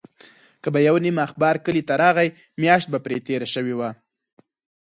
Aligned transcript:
که 0.61 0.67
به 0.73 0.79
یو 0.87 0.95
نیم 1.05 1.17
اخبار 1.25 1.55
کلي 1.65 1.83
ته 1.87 1.93
راغی، 2.01 2.27
میاشت 2.61 2.87
به 2.91 2.99
پرې 3.05 3.17
تېره 3.27 3.47
شوې 3.53 3.75
وه. 3.79 3.89